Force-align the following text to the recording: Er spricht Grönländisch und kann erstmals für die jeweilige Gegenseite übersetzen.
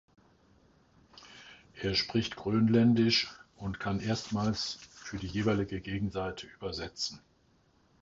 Er 1.75 1.93
spricht 1.93 2.35
Grönländisch 2.35 3.29
und 3.57 3.79
kann 3.79 3.99
erstmals 3.99 4.79
für 4.95 5.17
die 5.19 5.27
jeweilige 5.27 5.79
Gegenseite 5.79 6.47
übersetzen. 6.47 7.21